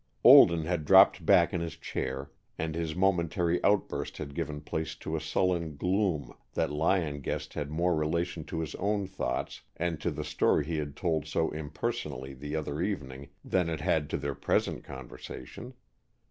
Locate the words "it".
13.69-13.79